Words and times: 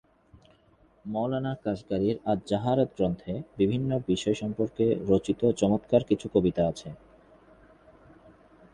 মওলানা 1.05 1.53
কাশগড়ীর 1.63 2.17
আয-যহারাত 2.25 2.89
গ্রন্থে 2.95 3.33
বিভিন্ন 3.57 3.89
বিষয় 4.07 4.35
সম্পর্কে 4.35 4.85
রচিত 5.07 5.41
চমৎকার 5.59 6.01
কিছু 6.09 6.27
কবিতা 6.33 6.63
আছে। 6.67 6.89